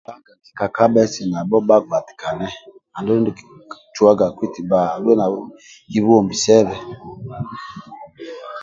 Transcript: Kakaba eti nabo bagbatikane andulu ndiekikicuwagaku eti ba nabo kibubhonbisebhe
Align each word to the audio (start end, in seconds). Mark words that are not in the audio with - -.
Kakaba 0.57 0.97
eti 1.05 1.23
nabo 1.31 1.57
bagbatikane 1.69 2.47
andulu 2.95 3.19
ndiekikicuwagaku 3.21 4.39
eti 4.47 4.61
ba 4.69 4.81
nabo 5.19 5.39
kibubhonbisebhe 5.89 6.77